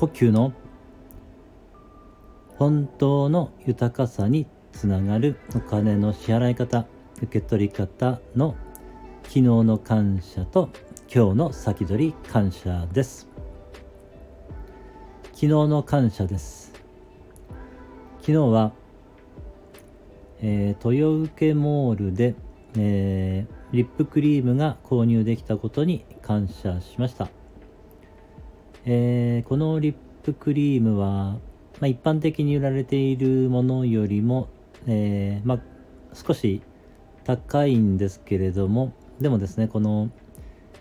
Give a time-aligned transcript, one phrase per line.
[0.00, 0.54] 呼吸の
[2.56, 6.86] 本当の豊かさにつながるお金の支払い方
[7.18, 8.56] 受け取り方の
[9.24, 10.70] 昨日の感謝と
[11.14, 13.28] 今日の先取り感謝です。
[15.24, 16.72] 昨日の感謝です。
[18.20, 18.72] 昨日は、
[20.40, 22.36] えー、豊受モールで、
[22.78, 27.28] えー、リップクリームが購入できたことに感謝しました、
[28.86, 31.38] えー、このリップクリームは、ま
[31.82, 34.48] あ、一般的に売られているものよりも、
[34.86, 35.60] えまあ、
[36.14, 36.62] 少し
[37.24, 40.10] 高いんですけれどもでもですねこの、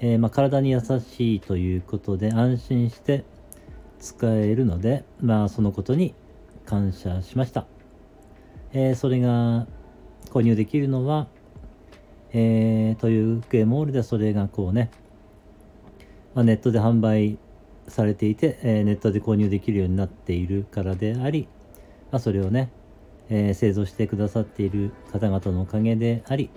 [0.00, 3.24] えー、まあ、体に優しいということで安心して
[3.98, 6.14] 使えるのでまあそのことに
[6.64, 7.66] 感謝しました、
[8.72, 9.66] え、それが
[10.30, 11.28] 購入できるのは、
[12.32, 14.90] えー、というゲームモールでそれがこうね、
[16.34, 17.38] ま、ネットで販売
[17.88, 21.48] されていて、えネットで購入できるようになっているからであり、
[22.10, 22.70] ま、それをね、
[23.30, 26.50] え製造してくださっている方々のおかげであり、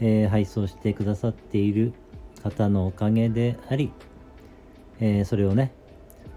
[0.00, 1.92] え、配送してくださっている
[2.42, 3.92] 方のおかげであり、
[5.00, 5.72] え、それをね、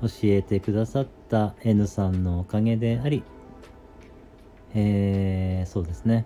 [0.02, 3.24] 教えてくださった N さんのおかげであり、
[4.74, 6.26] え、そうですね。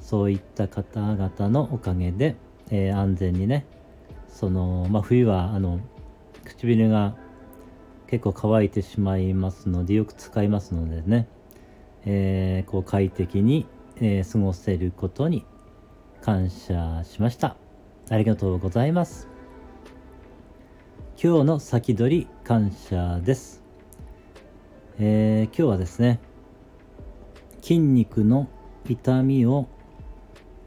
[0.00, 2.36] そういった方々のおかげで、
[2.70, 3.64] え、安全にね、
[4.28, 5.80] その、まあ、冬は、あの、
[6.50, 7.16] 唇が
[8.06, 11.28] 結構乾いてしまいますので、よく使いますのでね、
[12.04, 15.44] えー、こう快適に、えー、過ごせることに
[16.20, 17.56] 感謝しました。
[18.10, 19.28] ありがとうございます。
[21.22, 23.62] 今日の先取り感謝です。
[24.98, 26.18] えー、今日はですね、
[27.62, 28.48] 筋肉の
[28.88, 29.68] 痛みを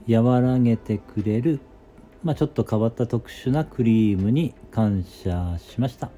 [0.10, 1.60] 和らげてくれる、
[2.24, 6.10] まあ、ちょっと変わった特殊なクリームに感謝しました。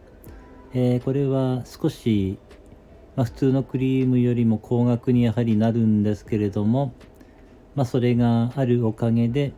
[0.76, 2.38] えー、これは少し、
[3.16, 6.94] まあ、普通のクリームよりも高額にやはりなるんですけれども、
[7.74, 9.54] まあ、それがあるおかげで、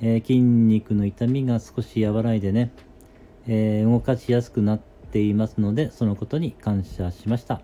[0.00, 2.70] えー、筋肉の痛みが少し和らいでね、
[3.48, 4.80] えー、動かしやすくなっ
[5.10, 7.60] ていますので、そのことに感謝しました。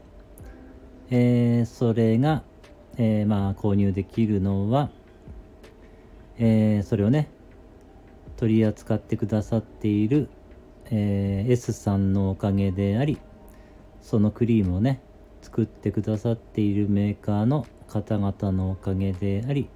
[1.10, 2.43] えー、それが、
[2.97, 4.91] えまあ、購入できるのは、
[6.41, 7.28] えそれをね、
[8.38, 10.31] 取り扱ってくださっている、
[10.91, 13.19] え S さんのおかげであり、
[14.00, 15.00] そのクリームをね、
[15.43, 19.69] 作ってくださっているメーカーの方々のおかげであり、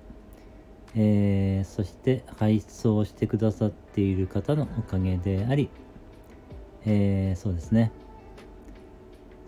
[0.95, 5.69] えー、そして配送してくださっている方のおかげであり、
[6.87, 7.91] えー、そうですね。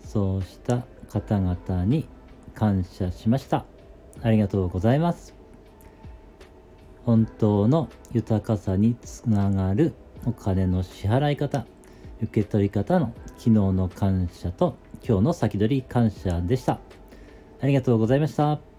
[0.03, 2.07] そうした方々に
[2.53, 3.65] 感謝しました。
[4.21, 5.44] ありがとうございます。
[7.05, 9.93] 本当の豊かさにつながる
[10.25, 11.65] お金の支払い方
[12.21, 14.77] 受け取り方の昨日の感謝と
[15.07, 16.79] 今日の先取り感謝でした
[17.61, 18.74] ありがとうございました。